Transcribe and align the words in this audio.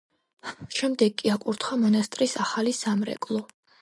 შემდეგ 0.77 1.13
კი 1.21 1.33
აკურთხა 1.35 1.79
მონასტრის 1.85 2.35
ახალი 2.47 2.75
სამრეკლო. 2.79 3.45